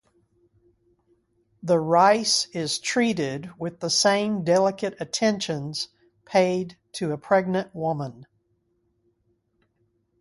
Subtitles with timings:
[1.61, 5.89] The rice is treated with the same delicate attentions
[6.25, 8.25] paid to a pregnant woman.